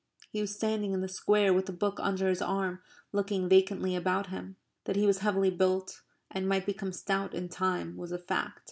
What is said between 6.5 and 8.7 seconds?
become stout in time was a fact.